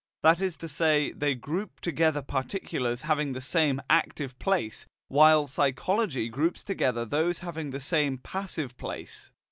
That 0.23 0.41
is 0.41 0.57
to 0.57 0.67
say, 0.67 1.11
they 1.11 1.35
group 1.35 1.79
together 1.79 2.23
particulars 2.23 3.03
having 3.03 3.33
the 3.33 3.39
same 3.39 3.79
"active" 3.87 4.39
place, 4.39 4.87
while 5.09 5.45
psychology 5.45 6.27
groups 6.27 6.63
together 6.63 7.05
those 7.05 7.37
having 7.37 7.69
the 7.69 7.79
same 7.79 8.17
"passive" 8.17 8.75
place. 8.79 9.29